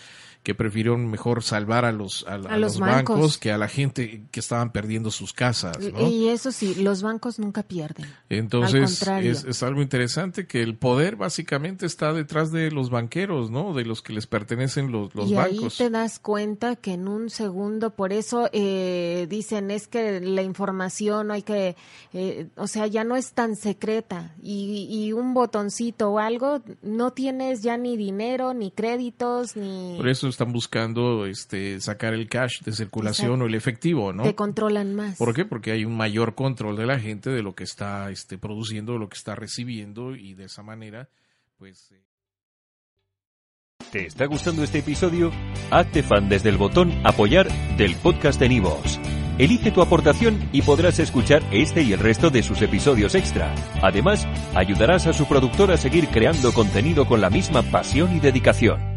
que 0.47 0.55
prefirieron 0.55 1.11
mejor 1.11 1.43
salvar 1.43 1.85
a 1.85 1.91
los, 1.91 2.25
a, 2.29 2.38
los, 2.38 2.79
bancos. 2.79 3.37
que 3.37 3.50
a 3.50 3.59
la 3.59 3.67
gente 3.67 4.25
que 4.31 4.40
estaban 4.40 4.73
perdiendo 4.73 5.11
sus 5.11 5.32
casas. 5.32 5.78
Y 6.11 6.28
eso 6.28 6.52
sí, 6.52 6.75
los 6.76 7.02
bancos 7.02 7.38
nunca 7.38 7.62
pierden. 7.62 8.06
Entonces 8.28 9.02
es, 9.02 9.44
es, 9.44 9.62
algo 9.62 9.82
interesante 9.82 10.46
que 10.46 10.62
el 10.62 10.76
poder 10.76 11.17
básicamente 11.17 11.87
está 11.87 12.12
detrás 12.12 12.52
de 12.52 12.70
los 12.70 12.90
banqueros, 12.90 13.50
¿no? 13.50 13.75
De 13.75 13.84
los 13.84 14.02
que 14.02 14.12
les 14.12 14.26
pertenecen 14.26 14.93
los, 14.93 15.14
los 15.14 15.31
y 15.31 15.34
bancos. 15.34 15.81
ahí 15.81 15.87
te 15.87 15.90
das 15.90 16.19
cuenta 16.19 16.76
que 16.76 16.94
en 16.94 17.08
un 17.08 17.31
segundo, 17.31 17.90
por 17.90 18.12
eso 18.12 18.49
eh, 18.52 19.26
dicen 19.28 19.70
es 19.70 19.88
que 19.88 20.20
la 20.20 20.43
información 20.43 21.31
hay 21.31 21.43
que, 21.43 21.76
eh, 22.12 22.49
o 22.56 22.67
sea, 22.67 22.87
ya 22.87 23.05
no 23.05 23.17
es 23.17 23.32
tan 23.32 23.56
secreta 23.56 24.34
y, 24.43 24.87
y 24.90 25.12
un 25.12 25.34
botoncito 25.34 26.11
o 26.11 26.19
algo, 26.19 26.62
no 26.82 27.12
tienes 27.12 27.62
ya 27.62 27.76
ni 27.76 27.96
dinero, 27.96 28.55
ni 28.55 28.70
créditos, 28.70 29.56
ni... 29.56 29.94
Por 29.96 30.08
eso 30.08 30.28
están 30.28 30.52
buscando 30.52 31.26
este, 31.26 31.81
sacar 31.81 32.14
el 32.14 32.28
cash 32.28 32.62
de 32.62 32.73
circulación 32.73 33.43
o 33.43 33.46
el 33.46 33.55
efectivo, 33.55 34.12
¿no? 34.16 34.22
Te 34.22 34.34
controlan 34.34 34.94
más. 34.94 35.16
¿Por 35.16 35.34
qué? 35.34 35.44
Porque 35.44 35.72
hay 35.72 35.84
un 35.84 35.96
mayor 35.96 36.34
control 36.34 36.76
de 36.76 36.86
la 36.86 36.98
gente 36.98 37.30
de 37.30 37.42
lo 37.42 37.54
que 37.54 37.64
está 37.64 38.10
este, 38.10 38.38
produciendo, 38.38 38.94
de 38.94 38.98
lo 38.98 39.08
que 39.08 39.16
está 39.16 39.34
recibiendo 39.34 40.16
y 40.16 40.34
de 40.34 40.44
esa 40.44 40.62
manera, 40.62 41.08
pues... 41.58 41.92
Eh, 41.92 42.02
¿Te 43.92 44.06
está 44.06 44.26
gustando 44.26 44.64
este 44.64 44.78
episodio? 44.78 45.30
Hazte 45.70 46.02
fan 46.02 46.28
desde 46.28 46.48
el 46.48 46.56
botón 46.56 46.92
apoyar 47.04 47.48
del 47.76 47.94
podcast 47.96 48.40
de 48.40 48.48
Nivos. 48.48 48.98
Elige 49.38 49.70
tu 49.70 49.82
aportación 49.82 50.48
y 50.52 50.62
podrás 50.62 50.98
escuchar 50.98 51.42
este 51.52 51.82
y 51.82 51.92
el 51.92 52.00
resto 52.00 52.30
de 52.30 52.42
sus 52.42 52.62
episodios 52.62 53.14
extra. 53.14 53.54
Además, 53.82 54.26
ayudarás 54.54 55.06
a 55.06 55.12
su 55.12 55.26
productor 55.26 55.70
a 55.70 55.76
seguir 55.76 56.08
creando 56.08 56.52
contenido 56.52 57.06
con 57.06 57.20
la 57.20 57.28
misma 57.28 57.62
pasión 57.62 58.16
y 58.16 58.20
dedicación. 58.20 58.96